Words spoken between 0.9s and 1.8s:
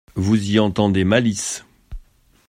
malice.